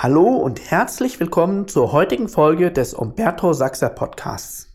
Hallo 0.00 0.36
und 0.36 0.70
herzlich 0.70 1.18
willkommen 1.18 1.66
zur 1.66 1.90
heutigen 1.90 2.28
Folge 2.28 2.70
des 2.70 2.94
Umberto 2.94 3.52
Sachser 3.52 3.88
Podcasts. 3.88 4.68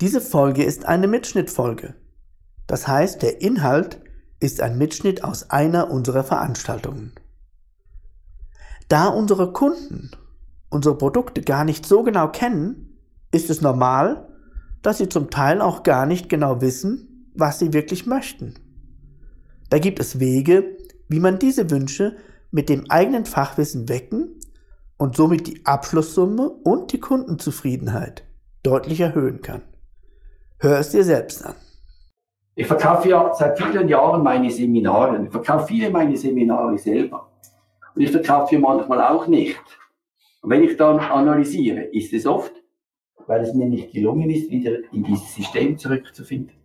Diese 0.00 0.20
Folge 0.20 0.64
ist 0.64 0.86
eine 0.86 1.06
Mitschnittfolge. 1.06 1.94
Das 2.66 2.88
heißt, 2.88 3.22
der 3.22 3.40
Inhalt 3.40 4.00
ist 4.40 4.60
ein 4.60 4.76
Mitschnitt 4.76 5.22
aus 5.22 5.50
einer 5.50 5.92
unserer 5.92 6.24
Veranstaltungen. 6.24 7.12
Da 8.88 9.06
unsere 9.06 9.52
Kunden 9.52 10.10
unsere 10.68 10.98
Produkte 10.98 11.42
gar 11.42 11.62
nicht 11.62 11.86
so 11.86 12.02
genau 12.02 12.26
kennen, 12.26 12.98
ist 13.30 13.50
es 13.50 13.60
normal, 13.60 14.26
dass 14.82 14.98
sie 14.98 15.08
zum 15.08 15.30
Teil 15.30 15.60
auch 15.60 15.84
gar 15.84 16.06
nicht 16.06 16.28
genau 16.28 16.60
wissen, 16.60 17.30
was 17.36 17.60
sie 17.60 17.72
wirklich 17.72 18.04
möchten. 18.04 18.54
Da 19.70 19.78
gibt 19.78 20.00
es 20.00 20.18
Wege, 20.18 20.76
wie 21.06 21.20
man 21.20 21.38
diese 21.38 21.70
Wünsche 21.70 22.16
mit 22.50 22.68
dem 22.68 22.90
eigenen 22.90 23.24
Fachwissen 23.24 23.88
wecken 23.88 24.40
und 24.96 25.16
somit 25.16 25.46
die 25.46 25.64
Abschlusssumme 25.64 26.48
und 26.48 26.92
die 26.92 27.00
Kundenzufriedenheit 27.00 28.24
deutlich 28.62 29.00
erhöhen 29.00 29.42
kann. 29.42 29.62
Hör 30.58 30.78
es 30.78 30.90
dir 30.90 31.04
selbst 31.04 31.44
an. 31.44 31.54
Ich 32.54 32.66
verkaufe 32.66 33.08
ja 33.08 33.32
seit 33.34 33.56
vielen 33.56 33.88
Jahren 33.88 34.22
meine 34.22 34.50
Seminare. 34.50 35.24
Ich 35.24 35.30
verkaufe 35.30 35.68
viele 35.68 35.90
meine 35.90 36.16
Seminare 36.16 36.76
selber. 36.76 37.30
Und 37.94 38.02
ich 38.02 38.10
verkaufe 38.10 38.58
manchmal 38.58 39.00
auch 39.00 39.28
nicht. 39.28 39.60
Und 40.42 40.50
wenn 40.50 40.64
ich 40.64 40.76
dann 40.76 40.98
analysiere, 40.98 41.82
ist 41.82 42.12
es 42.12 42.26
oft, 42.26 42.52
weil 43.26 43.42
es 43.42 43.54
mir 43.54 43.66
nicht 43.66 43.92
gelungen 43.92 44.30
ist, 44.30 44.50
wieder 44.50 44.72
in 44.92 45.04
dieses 45.04 45.34
System 45.34 45.78
zurückzufinden. 45.78 46.56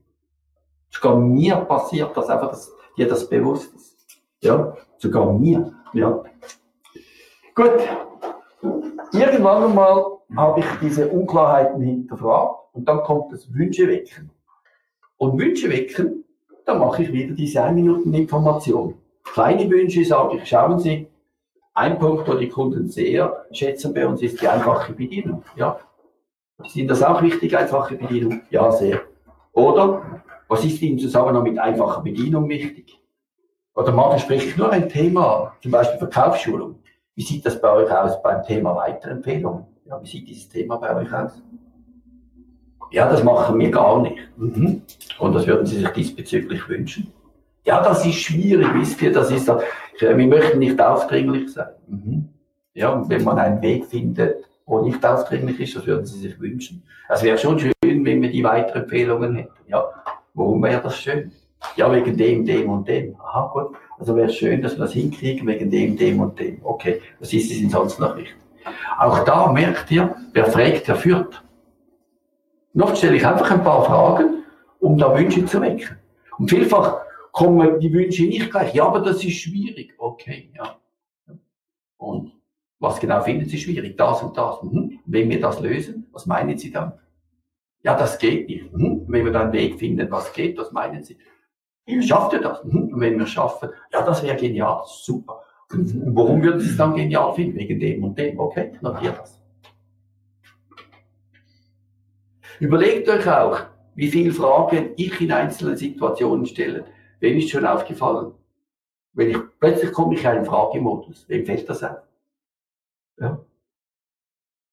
Sogar 0.89 1.17
mir 1.17 1.57
passiert 1.57 2.15
das 2.15 2.29
einfach, 2.29 2.49
dass 2.49 2.71
dir 2.97 3.07
das 3.07 3.29
bewusst 3.29 3.73
ist. 3.75 3.97
Ja, 4.41 4.75
sogar 4.97 5.31
mir. 5.33 5.72
Ja. 5.93 6.23
Gut. 7.55 7.79
Irgendwann 9.11 9.63
einmal 9.65 10.05
habe 10.35 10.59
ich 10.61 10.65
diese 10.81 11.07
Unklarheiten 11.07 11.81
hinterfragt 11.81 12.73
und 12.73 12.87
dann 12.87 13.03
kommt 13.03 13.31
das 13.31 13.53
Wünsche 13.53 13.87
wecken. 13.87 14.31
Und 15.17 15.39
Wünsche 15.39 15.69
wecken, 15.69 16.25
dann 16.65 16.79
mache 16.79 17.03
ich 17.03 17.13
wieder 17.13 17.35
diese 17.35 17.61
1 17.61 17.75
Minuten 17.75 18.13
Information. 18.13 18.95
Kleine 19.23 19.69
Wünsche 19.69 20.03
sage 20.03 20.37
ich, 20.37 20.45
schauen 20.47 20.79
Sie, 20.79 21.07
ein 21.75 21.99
Punkt, 21.99 22.27
wo 22.27 22.33
die 22.33 22.49
Kunden 22.49 22.87
sehr 22.87 23.45
schätzen 23.51 23.93
bei 23.93 24.05
uns, 24.07 24.21
ist 24.21 24.41
die 24.41 24.47
einfache 24.47 24.93
Bedienung. 24.93 25.43
Ja. 25.55 25.79
Ihnen 26.73 26.87
das 26.87 27.03
auch 27.03 27.21
wichtig, 27.21 27.57
einfache 27.57 27.95
Bedienung? 27.95 28.41
Ja, 28.49 28.71
sehr. 28.71 29.01
Oder, 29.53 30.21
was 30.47 30.63
ist 30.65 30.81
Ihnen 30.81 30.97
zusammen 30.97 31.41
mit 31.43 31.59
einfacher 31.59 32.01
Bedienung 32.01 32.47
wichtig? 32.49 32.99
Oder 33.75 34.19
spreche 34.19 34.49
ich 34.49 34.57
nur 34.57 34.71
ein 34.71 34.87
Thema, 34.87 35.53
zum 35.61 35.71
Beispiel 35.71 35.97
Verkaufsschulung. 35.97 36.75
Wie 37.15 37.23
sieht 37.23 37.45
das 37.45 37.59
bei 37.59 37.71
euch 37.71 37.91
aus 37.91 38.21
beim 38.21 38.43
Thema 38.43 38.75
Weiterempfehlungen? 38.75 39.65
Ja, 39.85 40.01
wie 40.01 40.07
sieht 40.07 40.27
dieses 40.27 40.49
Thema 40.49 40.77
bei 40.77 40.95
euch 40.95 41.13
aus? 41.13 41.41
Ja, 42.91 43.09
das 43.09 43.23
machen 43.23 43.59
wir 43.59 43.71
gar 43.71 44.01
nicht. 44.01 44.17
Mhm. 44.37 44.83
Und 45.19 45.33
das 45.33 45.47
würden 45.47 45.65
Sie 45.65 45.79
sich 45.79 45.89
diesbezüglich 45.89 46.69
wünschen? 46.69 47.11
Ja, 47.65 47.81
das 47.81 48.05
ist 48.05 48.15
schwierig, 48.15 48.67
wisst 48.73 49.01
ihr, 49.01 49.11
das 49.11 49.31
ist, 49.31 49.47
wir 49.99 50.27
möchten 50.27 50.59
nicht 50.59 50.79
aufdringlich 50.79 51.51
sein. 51.51 51.69
Mhm. 51.87 52.29
Ja, 52.73 52.89
und 52.89 53.09
wenn 53.09 53.23
man 53.23 53.39
einen 53.39 53.61
Weg 53.61 53.85
findet, 53.85 54.45
wo 54.65 54.81
nicht 54.81 55.03
aufdringlich 55.05 55.59
ist, 55.59 55.75
das 55.75 55.85
würden 55.85 56.05
Sie 56.05 56.19
sich 56.19 56.39
wünschen. 56.39 56.83
Es 57.09 57.23
wäre 57.23 57.37
schon 57.37 57.59
schön, 57.59 57.73
wenn 57.81 58.21
wir 58.21 58.31
die 58.31 58.43
Weiterempfehlungen 58.43 59.35
hätten. 59.35 59.53
Ja, 59.67 59.85
warum 60.33 60.61
wäre 60.63 60.81
das 60.81 60.97
schön? 60.97 61.31
Ja, 61.75 61.91
wegen 61.91 62.17
dem, 62.17 62.45
dem 62.45 62.69
und 62.69 62.87
dem. 62.87 63.15
Aha, 63.19 63.51
gut. 63.53 63.75
Also 63.97 64.15
wäre 64.15 64.27
es 64.27 64.35
schön, 64.35 64.61
dass 64.61 64.73
wir 64.73 64.85
das 64.85 64.93
hinkriegen 64.93 65.47
wegen 65.47 65.69
dem, 65.69 65.97
dem 65.97 66.19
und 66.19 66.39
dem. 66.39 66.59
Okay, 66.63 67.01
was 67.19 67.33
ist 67.33 67.51
es 67.51 67.99
noch 67.99 68.15
nicht? 68.15 68.35
Auch 68.97 69.23
da 69.23 69.51
merkt 69.51 69.91
ihr, 69.91 70.15
wer 70.33 70.45
fragt, 70.45 70.87
der 70.87 70.95
führt. 70.95 71.43
Oft 72.79 72.97
stelle 72.97 73.17
ich 73.17 73.25
einfach 73.25 73.51
ein 73.51 73.63
paar 73.63 73.85
Fragen, 73.85 74.43
um 74.79 74.97
da 74.97 75.17
Wünsche 75.17 75.45
zu 75.45 75.61
wecken. 75.61 75.97
Und 76.37 76.49
vielfach 76.49 77.01
kommen 77.31 77.79
die 77.79 77.93
Wünsche 77.93 78.23
nicht 78.23 78.49
gleich. 78.49 78.73
Ja, 78.73 78.85
aber 78.85 79.01
das 79.01 79.23
ist 79.23 79.37
schwierig. 79.37 79.93
Okay, 79.97 80.51
ja. 80.55 80.77
Und 81.97 82.33
was 82.79 82.99
genau 82.99 83.21
finden 83.21 83.47
Sie 83.47 83.57
schwierig? 83.57 83.97
Das 83.97 84.21
und 84.23 84.37
das. 84.37 84.61
Mhm. 84.63 84.99
Wenn 85.05 85.29
wir 85.29 85.39
das 85.39 85.59
lösen, 85.59 86.07
was 86.11 86.25
meinen 86.25 86.57
Sie 86.57 86.71
dann? 86.71 86.93
Ja, 87.83 87.97
das 87.97 88.17
geht 88.17 88.47
nicht. 88.47 88.71
Mhm. 88.73 89.05
Wenn 89.07 89.25
wir 89.25 89.31
dann 89.31 89.43
einen 89.43 89.53
Weg 89.53 89.79
finden, 89.79 90.09
was 90.09 90.33
geht, 90.33 90.57
was 90.57 90.71
meinen 90.71 91.03
Sie? 91.03 91.17
Schafft 92.01 92.33
ihr 92.33 92.41
das? 92.41 92.63
Mhm. 92.63 92.93
Und 92.93 92.99
wenn 92.99 93.19
wir 93.19 93.27
schaffen, 93.27 93.69
ja, 93.91 94.01
das 94.01 94.23
wäre 94.23 94.37
genial, 94.37 94.83
super. 94.85 95.41
Und 95.71 96.15
warum 96.15 96.41
würden 96.41 96.59
Sie 96.59 96.69
es 96.69 96.77
dann 96.77 96.95
genial 96.95 97.33
finden? 97.33 97.57
Wegen 97.57 97.79
dem 97.79 98.03
und 98.03 98.17
dem. 98.17 98.39
Okay, 98.39 98.73
notiert 98.81 99.19
das. 99.19 99.41
Überlegt 102.59 103.09
euch 103.09 103.27
auch, 103.27 103.59
wie 103.95 104.07
viele 104.07 104.31
Fragen 104.31 104.91
ich 104.95 105.19
in 105.19 105.31
einzelnen 105.31 105.75
Situationen 105.75 106.45
stelle. 106.45 106.85
Wem 107.19 107.37
ist 107.37 107.49
schon 107.49 107.65
aufgefallen? 107.65 108.33
Wenn 109.13 109.31
ich, 109.31 109.37
plötzlich 109.59 109.91
komme 109.91 110.15
ich 110.15 110.21
in 110.21 110.27
einen 110.27 110.45
Fragemodus. 110.45 111.27
Wem 111.27 111.45
fällt 111.45 111.69
das 111.69 111.83
auf? 111.83 111.97
Ja. 113.19 113.43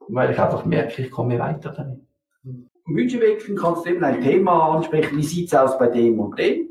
Weil 0.08 0.32
ich 0.32 0.38
einfach 0.38 0.64
merke, 0.64 1.02
ich 1.02 1.10
komme 1.10 1.38
weiter 1.38 1.70
damit. 1.72 2.00
Wünsche 2.86 3.20
wechseln 3.20 3.56
kannst 3.56 3.84
du 3.84 3.90
eben 3.90 4.02
ein 4.02 4.20
Thema 4.20 4.76
ansprechen. 4.76 5.16
Wie 5.16 5.22
sieht's 5.22 5.54
aus 5.54 5.78
bei 5.78 5.88
dem 5.88 6.18
und 6.18 6.38
dem? 6.38 6.69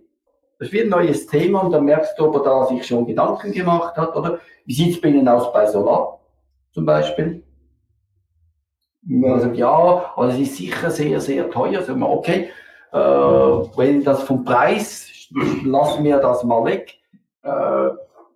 Das 0.59 0.73
wird 0.73 0.87
ein 0.87 0.89
neues 0.89 1.25
Thema 1.25 1.61
und 1.61 1.71
dann 1.71 1.85
merkst 1.85 2.19
du, 2.19 2.25
ob 2.25 2.35
er 2.35 2.43
da 2.43 2.65
sich 2.65 2.85
schon 2.85 3.07
Gedanken 3.07 3.53
gemacht 3.53 3.95
hat, 3.95 4.13
oder? 4.15 4.39
Wie 4.65 4.73
sieht 4.73 4.95
es 4.95 5.01
bei 5.01 5.07
Ihnen 5.07 5.27
aus 5.27 5.51
bei 5.53 5.65
Solar 5.65 6.19
zum 6.73 6.85
Beispiel? 6.85 7.43
Man 9.03 9.39
sagt, 9.39 9.55
ja, 9.55 10.11
aber 10.15 10.27
das 10.27 10.37
ist 10.37 10.57
sicher 10.57 10.91
sehr, 10.91 11.21
sehr 11.21 11.49
teuer. 11.49 11.81
Sagen 11.81 12.01
wir, 12.01 12.09
okay, 12.09 12.49
äh, 12.91 12.97
wenn 12.97 14.03
das 14.03 14.23
vom 14.23 14.43
Preis, 14.43 15.29
lassen 15.63 16.03
wir 16.03 16.17
das 16.17 16.43
mal 16.43 16.65
weg. 16.65 16.95
Äh, 17.41 17.89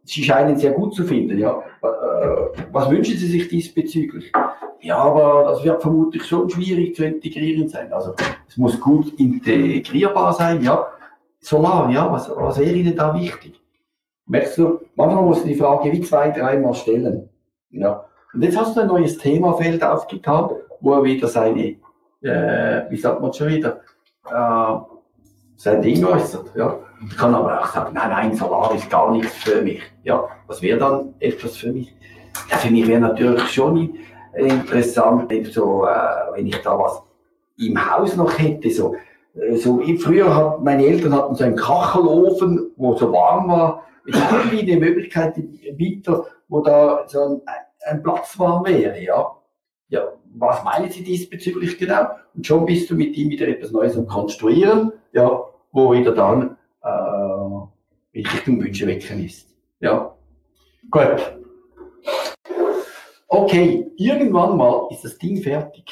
Sie 0.05 0.23
scheinen 0.23 0.57
sehr 0.57 0.71
gut 0.71 0.95
zu 0.95 1.03
finden, 1.03 1.37
ja. 1.37 1.61
Äh, 1.81 2.61
was 2.71 2.89
wünschen 2.89 3.17
Sie 3.17 3.27
sich 3.27 3.47
diesbezüglich? 3.49 4.31
Ja, 4.81 4.97
aber 4.97 5.45
das 5.49 5.63
wird 5.63 5.81
vermutlich 5.81 6.25
schon 6.25 6.49
schwierig 6.49 6.95
zu 6.95 7.05
integrieren 7.05 7.69
sein. 7.69 7.91
Also 7.93 8.13
es 8.47 8.57
muss 8.57 8.79
gut 8.79 9.13
integrierbar 9.19 10.33
sein, 10.33 10.61
ja. 10.61 10.87
Solar, 11.43 11.89
ja, 11.89 12.09
was, 12.09 12.29
was 12.29 12.57
wäre 12.57 12.71
Ihnen 12.71 12.95
da 12.95 13.13
wichtig? 13.13 13.61
Merkst 14.25 14.57
du, 14.57 14.79
manchmal 14.95 15.23
musst 15.23 15.43
du 15.43 15.49
die 15.49 15.55
Frage 15.55 15.91
wie 15.91 16.01
zwei, 16.01 16.31
dreimal 16.31 16.73
stellen. 16.73 17.29
Ja. 17.69 18.05
Und 18.33 18.43
jetzt 18.43 18.57
hast 18.57 18.77
du 18.77 18.81
ein 18.81 18.87
neues 18.87 19.17
Themafeld 19.17 19.83
aufgetan, 19.83 20.51
wo 20.79 20.93
er 20.93 21.03
wieder 21.03 21.27
seine, 21.27 21.75
äh, 22.21 22.89
wie 22.89 22.95
sagt 22.95 23.21
man 23.21 23.33
schon 23.33 23.49
wieder, 23.49 23.81
äh, 24.25 24.75
sein 25.57 25.81
Ding 25.81 26.03
äußert. 26.05 26.55
Ja. 26.55 26.79
Ich 27.05 27.17
kann 27.17 27.35
aber 27.35 27.59
auch 27.59 27.67
sagen, 27.67 27.93
nein, 27.93 28.09
nein, 28.09 28.33
Solar 28.33 28.73
ist 28.73 28.89
gar 28.89 29.11
nichts 29.11 29.35
für 29.35 29.61
mich. 29.61 29.81
Ja, 30.03 30.25
was 30.47 30.61
wäre 30.61 30.79
dann 30.79 31.13
etwas 31.19 31.57
für 31.57 31.73
mich? 31.73 31.93
Ja, 32.49 32.57
für 32.57 32.71
mich 32.71 32.87
wäre 32.87 33.01
natürlich 33.01 33.49
schon 33.49 33.97
interessant, 34.33 35.29
so, 35.51 35.85
äh, 35.85 36.35
wenn 36.35 36.47
ich 36.47 36.61
da 36.61 36.79
was 36.79 37.01
im 37.57 37.77
Haus 37.77 38.15
noch 38.15 38.39
hätte, 38.39 38.71
so 38.71 38.95
äh, 39.35 39.55
so 39.55 39.81
früher 39.99 40.35
hat 40.35 40.63
meine 40.63 40.85
Eltern 40.85 41.13
hatten 41.13 41.35
so 41.35 41.43
einen 41.43 41.55
Kachelofen, 41.55 42.71
wo 42.75 42.95
so 42.95 43.11
warm 43.11 43.47
war. 43.47 43.83
Es 44.07 44.15
ist 44.15 44.31
irgendwie 44.31 44.71
eine 44.71 44.79
Möglichkeit 44.79 45.37
im 45.37 45.77
Winter, 45.77 46.25
wo 46.49 46.61
da 46.61 47.05
so 47.07 47.21
ein, 47.21 47.41
ein 47.85 48.03
Platz 48.03 48.37
warm 48.37 48.65
wäre, 48.65 49.01
ja. 49.01 49.31
Ja, 49.89 50.01
was 50.35 50.63
meinen 50.63 50.89
Sie 50.89 51.03
diesbezüglich 51.03 51.77
genau? 51.77 52.07
Und 52.33 52.45
schon 52.45 52.65
bist 52.65 52.89
du 52.89 52.95
mit 52.95 53.15
ihm 53.15 53.29
wieder 53.29 53.47
etwas 53.47 53.71
Neues 53.71 53.97
am 53.97 54.07
Konstruieren, 54.07 54.91
ja, 55.11 55.43
wo 55.71 55.93
wieder 55.93 56.13
dann 56.13 56.57
äh, 56.83 58.19
in 58.19 58.25
Richtung 58.25 58.61
Wünsche 58.61 58.87
wecken 58.87 59.23
ist. 59.23 59.47
Ja. 59.79 60.15
Gut. 60.89 61.37
Okay, 63.27 63.91
irgendwann 63.97 64.57
mal 64.57 64.87
ist 64.91 65.03
das 65.03 65.17
Ding 65.17 65.41
fertig. 65.41 65.85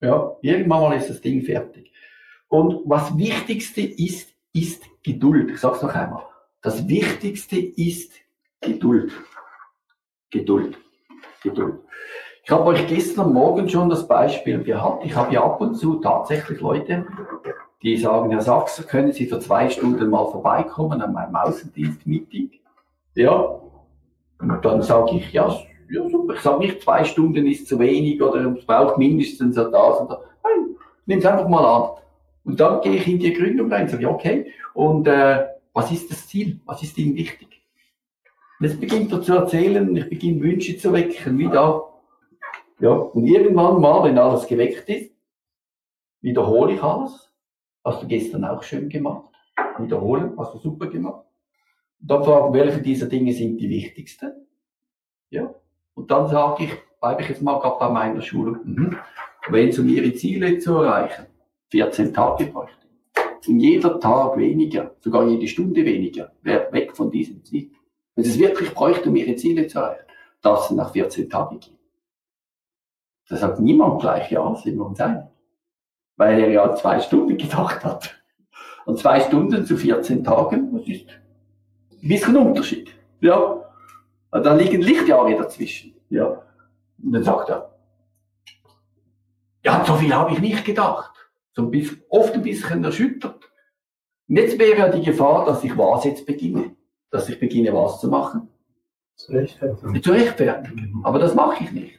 Ja, 0.00 0.36
irgendwann 0.42 0.82
mal 0.82 0.96
ist 0.96 1.10
das 1.10 1.20
Ding 1.20 1.42
fertig. 1.42 1.92
Und 2.48 2.82
was 2.84 3.16
Wichtigste 3.16 3.80
ist, 3.82 4.32
ist 4.52 4.84
Geduld. 5.02 5.50
Ich 5.50 5.58
sag's 5.58 5.82
noch 5.82 5.94
einmal. 5.94 6.24
Das 6.62 6.88
Wichtigste 6.88 7.58
ist 7.58 8.12
Geduld. 8.60 9.12
Geduld. 10.30 10.78
Geduld. 11.42 11.80
Ich 12.44 12.50
habe 12.50 12.64
euch 12.64 12.86
gestern 12.86 13.32
Morgen 13.32 13.68
schon 13.68 13.90
das 13.90 14.08
Beispiel 14.08 14.62
gehabt. 14.62 15.04
Ich 15.04 15.14
habe 15.14 15.34
ja 15.34 15.44
ab 15.44 15.60
und 15.60 15.74
zu 15.74 15.96
tatsächlich 15.96 16.60
Leute, 16.60 17.06
die 17.82 17.96
sagen, 17.96 18.30
Herr 18.30 18.40
Sachser, 18.40 18.84
können 18.84 19.12
Sie 19.12 19.26
für 19.26 19.38
zwei 19.38 19.68
Stunden 19.68 20.08
mal 20.08 20.24
vorbeikommen 20.30 21.02
an 21.02 21.12
meinem 21.12 21.36
Außendienst-Meeting? 21.36 22.50
Ja. 23.14 23.60
Und 24.40 24.64
dann 24.64 24.82
sage 24.82 25.16
ich, 25.16 25.32
ja, 25.32 25.54
ja, 25.90 26.08
super, 26.08 26.34
ich 26.34 26.40
sage 26.40 26.58
nicht, 26.58 26.82
zwei 26.82 27.04
Stunden 27.04 27.46
ist 27.46 27.66
zu 27.66 27.78
wenig 27.78 28.20
oder 28.22 28.44
es 28.56 28.64
braucht 28.64 28.98
mindestens 28.98 29.54
das 29.54 29.66
und 29.66 29.74
das. 30.10 30.18
Nein, 30.44 30.76
nimm 31.06 31.18
es 31.18 31.26
einfach 31.26 31.48
mal 31.48 31.64
an. 31.64 31.90
Und 32.44 32.60
dann 32.60 32.80
gehe 32.80 32.96
ich 32.96 33.06
in 33.06 33.18
die 33.18 33.32
Gründung 33.32 33.70
rein 33.70 33.82
und 33.82 33.90
sage, 33.90 34.08
okay, 34.08 34.52
und 34.74 35.06
äh, 35.06 35.46
was 35.72 35.92
ist 35.92 36.10
das 36.10 36.26
Ziel? 36.26 36.60
Was 36.66 36.82
ist 36.82 36.96
Ihnen 36.98 37.14
wichtig? 37.14 37.62
Und 38.58 38.66
jetzt 38.66 38.80
beginnt 38.80 39.12
er 39.12 39.22
zu 39.22 39.34
erzählen, 39.34 39.94
ich 39.96 40.08
beginne 40.08 40.40
Wünsche 40.42 40.76
zu 40.76 40.92
wecken, 40.92 41.38
wie 41.38 41.48
da. 41.48 41.84
Ja, 42.80 42.90
und 42.90 43.26
irgendwann 43.26 43.80
mal, 43.80 44.04
wenn 44.04 44.18
alles 44.18 44.46
geweckt 44.46 44.88
ist, 44.88 45.12
wiederhole 46.20 46.74
ich 46.74 46.82
alles. 46.82 47.32
Hast 47.84 48.02
du 48.02 48.06
gestern 48.06 48.44
auch 48.44 48.62
schön 48.62 48.88
gemacht. 48.88 49.32
Wiederholen, 49.78 50.34
hast 50.36 50.54
du 50.54 50.58
super 50.58 50.86
gemacht. 50.86 51.24
Und 52.00 52.10
dann 52.10 52.24
fragen, 52.24 52.52
welche 52.52 52.82
dieser 52.82 53.06
Dinge 53.06 53.32
sind 53.32 53.58
die 53.58 53.68
wichtigsten. 53.68 54.46
Ja. 55.30 55.54
Und 55.98 56.08
dann 56.12 56.28
sage 56.28 56.64
ich, 56.64 56.70
bleibe 57.00 57.22
ich 57.22 57.28
jetzt 57.28 57.42
mal 57.42 57.58
gerade 57.58 57.76
bei 57.80 57.90
meiner 57.90 58.22
Schule. 58.22 58.60
Mhm. 58.62 58.96
Wenn 59.48 59.70
es 59.70 59.80
um 59.80 59.88
ihre 59.88 60.14
Ziele 60.14 60.58
zu 60.60 60.76
erreichen, 60.76 61.26
14 61.70 62.14
Tage 62.14 62.46
bräuchte. 62.46 62.86
Und 63.48 63.58
jeder 63.58 63.98
Tag 63.98 64.36
weniger, 64.36 64.94
sogar 65.00 65.26
jede 65.26 65.48
Stunde 65.48 65.84
weniger, 65.84 66.30
wäre 66.42 66.72
weg 66.72 66.96
von 66.96 67.10
diesem 67.10 67.44
Ziel. 67.44 67.72
Wenn 68.14 68.24
sie 68.24 68.30
es 68.30 68.38
wirklich 68.38 68.72
bräuchte, 68.72 69.08
um 69.08 69.16
ihre 69.16 69.34
Ziele 69.34 69.66
zu 69.66 69.80
erreichen, 69.80 70.04
darf 70.40 70.70
es 70.70 70.76
nach 70.76 70.92
14 70.92 71.28
Tagen 71.28 71.58
gehen. 71.58 71.76
Da 73.28 73.36
sagt 73.36 73.58
niemand 73.58 74.00
gleich 74.00 74.30
ja, 74.30 74.54
sind 74.54 74.76
wir 74.76 74.86
uns 74.86 75.00
einig. 75.00 75.24
Weil 76.16 76.38
er 76.38 76.50
ja 76.50 76.76
zwei 76.76 77.00
Stunden 77.00 77.36
gedacht 77.36 77.84
hat. 77.84 78.22
Und 78.86 79.00
zwei 79.00 79.18
Stunden 79.18 79.66
zu 79.66 79.76
14 79.76 80.22
Tagen, 80.22 80.78
das 80.78 80.86
ist 80.86 81.08
ein 82.00 82.08
bisschen 82.08 82.36
Unterschied. 82.36 82.94
Ja. 83.20 83.67
Da 84.30 84.54
liegen 84.54 84.82
Lichtjahre 84.82 85.36
dazwischen. 85.36 85.94
Ja. 86.10 86.42
Und 87.02 87.12
dann 87.12 87.22
sagt 87.22 87.48
er, 87.48 87.70
ja, 89.64 89.84
so 89.84 89.94
viel 89.94 90.14
habe 90.14 90.32
ich 90.32 90.40
nicht 90.40 90.64
gedacht. 90.64 91.12
So 91.52 91.62
ein 91.62 91.70
bisschen, 91.70 92.02
oft 92.08 92.34
ein 92.34 92.42
bisschen 92.42 92.84
erschüttert. 92.84 93.50
Und 94.28 94.36
jetzt 94.36 94.58
wäre 94.58 94.78
ja 94.78 94.88
die 94.88 95.02
Gefahr, 95.02 95.44
dass 95.46 95.64
ich 95.64 95.76
was 95.76 96.04
jetzt 96.04 96.26
beginne. 96.26 96.76
Dass 97.10 97.28
ich 97.28 97.40
beginne, 97.40 97.72
was 97.72 98.00
zu 98.00 98.08
machen. 98.08 98.48
Zu 99.16 99.32
rechtfertigen. 99.32 100.02
Zu 100.02 100.12
rechtfertigen. 100.12 101.00
Aber 101.02 101.18
das 101.18 101.34
mache 101.34 101.64
ich 101.64 101.72
nicht. 101.72 101.98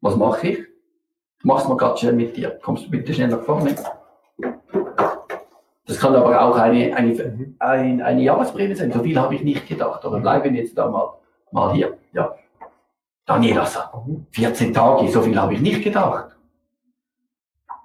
Was 0.00 0.16
mache 0.16 0.48
ich? 0.48 0.58
Ich 0.58 1.44
mach's 1.44 1.68
mal 1.68 1.76
gerade 1.76 1.98
schnell 1.98 2.14
mit 2.14 2.36
dir. 2.36 2.58
Kommst 2.62 2.86
du 2.86 2.90
bitte 2.90 3.12
schnell 3.12 3.28
nach 3.28 3.42
vorne? 3.42 3.74
Das 5.86 5.98
kann 5.98 6.14
aber 6.14 6.40
auch 6.40 6.56
eine, 6.56 6.96
eine, 6.96 7.54
ein, 7.58 8.00
eine 8.00 8.22
Jahresprämie 8.22 8.74
sein. 8.74 8.92
So 8.92 9.02
viel 9.02 9.18
habe 9.18 9.34
ich 9.34 9.42
nicht 9.42 9.68
gedacht. 9.68 10.04
Aber 10.04 10.20
bleiben 10.20 10.54
jetzt 10.54 10.78
da 10.78 10.88
mal, 10.88 11.18
mal 11.54 11.72
hier. 11.72 11.96
Ja. 12.12 12.34
Daniela 13.26 13.64
sagt, 13.64 13.94
14 14.32 14.74
Tage, 14.74 15.08
so 15.08 15.22
viel 15.22 15.38
habe 15.40 15.54
ich 15.54 15.60
nicht 15.60 15.82
gedacht. 15.82 16.36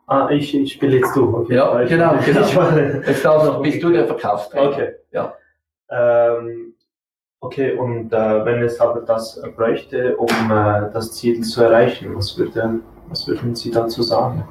Ah, 0.07 0.27
ich, 0.31 0.53
ich 0.55 0.73
spiele 0.73 0.97
jetzt 0.97 1.15
du. 1.15 1.37
Okay. 1.37 1.55
Ja, 1.55 1.81
Ich- 1.81 1.89
genau, 1.89 2.15
genau. 2.25 2.41
Ich 2.45 2.55
war, 2.55 2.77
Jetzt 2.77 3.23
darfst, 3.23 3.61
bist 3.61 3.81
du 3.83 3.91
der 3.91 4.07
Verkaufstrainer. 4.07 4.69
okay. 4.69 4.95
Ja. 5.11 5.33
Ähm, 5.91 6.73
okay, 7.39 7.73
und 7.77 8.11
äh, 8.11 8.43
wenn 8.45 8.61
es 8.63 8.79
aber 8.81 9.01
das 9.01 9.39
bräuchte, 9.55 10.17
um 10.17 10.27
äh, 10.51 10.89
das 10.91 11.13
Ziel 11.13 11.41
zu 11.41 11.63
erreichen, 11.63 12.15
was, 12.15 12.37
würde, 12.37 12.79
was 13.07 13.27
würden 13.27 13.55
Sie 13.55 13.69
dazu 13.71 14.01
sagen? 14.01 14.43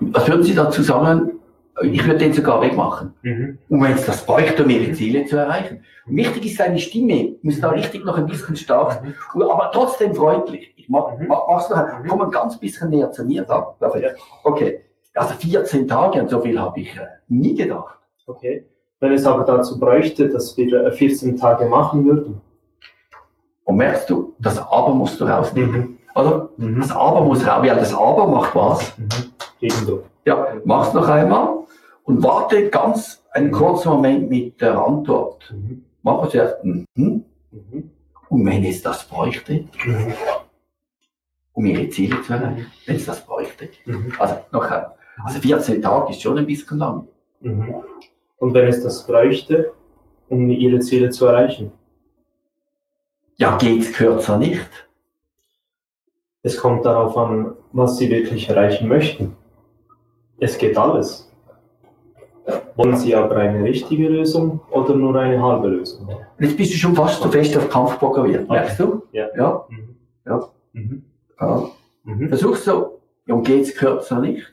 Was 0.00 0.26
würden 0.26 0.42
Sie 0.42 0.54
dazu 0.54 0.82
sagen? 0.82 1.39
Ich 1.82 2.04
würde 2.06 2.18
den 2.18 2.32
sogar 2.32 2.60
wegmachen. 2.60 3.14
Mhm. 3.22 3.58
Und 3.68 3.82
wenn 3.82 3.92
es 3.92 4.04
das 4.06 4.24
bräuchte, 4.24 4.64
um 4.64 4.70
ihre 4.70 4.92
Ziele 4.92 5.24
zu 5.24 5.36
erreichen. 5.36 5.82
Und 6.06 6.16
wichtig 6.16 6.46
ist 6.46 6.56
seine 6.58 6.78
Stimme, 6.78 7.36
muss 7.42 7.60
da 7.60 7.70
richtig 7.70 8.04
noch 8.04 8.18
ein 8.18 8.26
bisschen 8.26 8.56
stark 8.56 8.92
sein, 8.92 9.14
aber 9.34 9.70
trotzdem 9.72 10.14
freundlich. 10.14 10.72
Ich 10.76 10.88
mach, 10.88 11.16
Mhm. 11.18 11.28
mach, 11.28 11.42
mach's 11.48 11.70
noch, 11.70 11.82
komm 12.08 12.22
ein 12.22 12.30
ganz 12.30 12.58
bisschen 12.58 12.90
näher 12.90 13.10
zu 13.12 13.24
mir 13.24 13.42
da. 13.44 13.60
Perfekt. 13.78 14.18
Okay. 14.44 14.80
Also 15.14 15.34
14 15.34 15.88
Tage, 15.88 16.20
und 16.20 16.30
so 16.30 16.40
viel 16.40 16.58
habe 16.60 16.80
ich 16.80 16.94
äh, 16.96 17.06
nie 17.28 17.54
gedacht. 17.54 17.98
Okay. 18.26 18.66
Wenn 19.00 19.12
es 19.12 19.24
aber 19.26 19.44
dazu 19.44 19.78
bräuchte, 19.80 20.28
dass 20.28 20.56
wir 20.56 20.84
äh, 20.86 20.92
14 20.92 21.36
Tage 21.36 21.64
machen 21.66 22.04
würden. 22.04 22.40
Und 23.64 23.76
merkst 23.76 24.08
du, 24.10 24.34
das 24.38 24.58
Aber 24.58 24.94
musst 24.94 25.20
du 25.20 25.24
rausnehmen. 25.24 25.98
Oder? 26.14 26.50
Mhm. 26.56 26.80
Das 26.80 26.92
Aber 26.92 27.22
muss 27.22 27.46
raus. 27.46 27.64
Ja, 27.64 27.74
das 27.74 27.94
Aber 27.94 28.26
macht 28.26 28.54
was? 28.54 28.98
Mhm. 28.98 29.08
Gegendruck. 29.60 30.04
Ja, 30.24 30.46
mach's 30.64 30.92
noch 30.92 31.08
einmal 31.08 31.60
und 32.10 32.22
warte 32.24 32.68
ganz 32.70 33.22
einen 33.30 33.52
kurzen 33.52 33.90
Moment 33.90 34.28
mit 34.28 34.60
der 34.60 34.76
Antwort. 34.76 35.52
Mhm. 35.54 35.84
Mach 36.02 36.26
es 36.26 36.34
erst. 36.34 36.64
Mhm. 36.64 36.86
Mhm. 36.96 37.90
Und 38.28 38.46
wenn 38.46 38.64
es 38.64 38.82
das 38.82 39.04
bräuchte, 39.04 39.68
Mhm. 39.84 40.12
um 41.52 41.66
ihre 41.66 41.88
Ziele 41.88 42.20
zu 42.22 42.32
erreichen, 42.32 42.66
wenn 42.86 42.96
es 42.96 43.06
das 43.06 43.24
bräuchte. 43.24 43.68
Mhm. 43.84 44.12
Also 44.18 44.36
noch. 44.50 44.68
Also 45.24 45.38
14 45.40 45.82
Tage 45.82 46.10
ist 46.10 46.22
schon 46.22 46.38
ein 46.38 46.46
bisschen 46.46 46.78
lang. 46.78 47.06
Mhm. 47.40 47.74
Und 48.38 48.54
wenn 48.54 48.66
es 48.66 48.82
das 48.82 49.06
bräuchte, 49.06 49.72
um 50.28 50.48
Ihre 50.50 50.80
Ziele 50.80 51.10
zu 51.10 51.26
erreichen? 51.26 51.72
Ja, 53.36 53.56
geht's 53.56 53.92
kürzer 53.92 54.38
nicht? 54.38 54.88
Es 56.42 56.56
kommt 56.56 56.84
darauf 56.86 57.16
an, 57.16 57.54
was 57.72 57.98
Sie 57.98 58.08
wirklich 58.10 58.48
erreichen 58.48 58.88
möchten. 58.88 59.36
Es 60.38 60.56
geht 60.56 60.76
alles. 60.78 61.29
Wollen 62.80 62.96
Sie 62.96 63.14
aber 63.14 63.36
eine 63.36 63.62
richtige 63.62 64.08
Lösung 64.08 64.60
oder 64.70 64.94
nur 64.94 65.14
eine 65.14 65.42
halbe 65.42 65.68
Lösung? 65.68 66.08
Jetzt 66.38 66.56
bist 66.56 66.72
du 66.72 66.78
schon 66.78 66.94
fast 66.94 67.20
zu 67.20 67.28
fest 67.30 67.54
auf 67.54 67.68
Kampf 67.68 67.98
programmiert. 67.98 68.44
Okay. 68.44 68.52
Merkst 68.54 68.80
du? 68.80 69.02
Ja. 69.12 69.26
Ja. 69.36 69.66
Mhm. 69.68 69.96
Ja. 70.24 70.48
Mhm. 70.72 71.02
ja. 71.38 71.70
Mhm. 72.04 72.28
Versuch 72.30 72.56
so, 72.56 73.00
ja, 73.26 73.34
und 73.34 73.46
geht's 73.46 73.74
kürzer 73.74 74.18
nicht? 74.20 74.50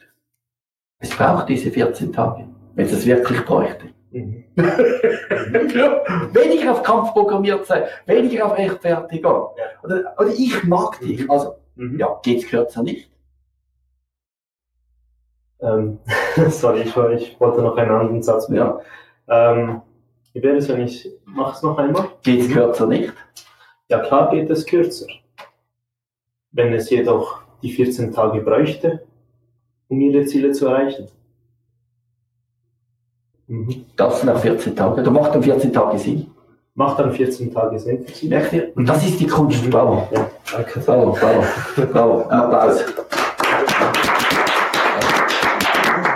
Es 0.99 1.09
braucht 1.11 1.47
diese 1.47 1.71
14 1.71 2.11
Tage, 2.11 2.43
wenn 2.75 2.85
es 2.85 2.91
das 2.91 3.05
wirklich 3.05 3.45
bräuchte. 3.45 3.85
Mhm. 4.11 4.43
ja. 4.57 6.01
Weniger 6.33 6.73
auf 6.73 6.83
Kampf 6.83 7.13
programmiert 7.13 7.65
sein, 7.65 7.83
weniger 8.07 8.47
auf 8.47 8.57
Rechtfertigung. 8.57 9.47
Oder, 9.83 10.13
oder 10.19 10.29
ich 10.37 10.63
mag 10.65 10.99
dich. 10.99 11.29
Also, 11.29 11.53
Mhm. 11.75 11.99
ja, 11.99 12.19
geht's 12.23 12.47
kürzer 12.47 12.81
nicht? 12.83 13.09
Ähm, 15.67 15.99
sorry, 16.49 16.81
ich, 16.81 16.95
ich 16.95 17.39
wollte 17.39 17.61
noch 17.61 17.75
einen 17.77 17.91
anderen 17.91 18.23
Satz 18.23 18.49
machen. 18.49 18.57
Ja. 19.27 19.51
Ähm, 19.51 19.81
wie 20.33 20.41
wäre 20.43 20.57
es, 20.57 20.69
wenn 20.69 20.81
ich, 20.81 21.09
mach 21.25 21.55
es 21.55 21.63
noch 21.63 21.77
einmal? 21.77 22.09
Geht's 22.23 22.47
Mhm. 22.47 22.53
kürzer 22.53 22.87
nicht? 22.87 23.13
Ja, 23.89 23.99
klar 23.99 24.29
geht 24.29 24.49
es 24.49 24.65
kürzer. 24.65 25.07
Wenn 26.51 26.73
es 26.73 26.89
jedoch 26.89 27.41
die 27.61 27.71
14 27.71 28.13
Tage 28.13 28.41
bräuchte, 28.41 29.03
um 29.89 29.99
ihre 30.01 30.25
Ziele 30.25 30.51
zu 30.51 30.67
erreichen. 30.67 31.07
Mhm. 33.47 33.85
Das 33.95 34.23
nach 34.23 34.39
14 34.39 34.75
Tagen. 34.75 35.03
Da 35.03 35.09
macht 35.09 35.33
dann 35.33 35.43
14 35.43 35.71
Tage 35.73 35.97
Sinn. 35.97 36.27
Macht 36.75 36.99
dann 36.99 37.11
14 37.11 37.51
Tage 37.53 37.79
Sinn 37.79 38.05
für 38.05 38.13
Sie? 38.13 38.31
Und 38.75 38.85
das 38.87 39.03
ist 39.03 39.19
die 39.19 39.25
Kunst. 39.27 39.67
Bravo. 39.71 40.07
Ja, 40.11 40.29
danke. 40.51 40.79
Bravo, 40.81 41.11
bravo. 41.13 41.43
Bravo. 41.91 42.21
Applaus. 42.29 42.83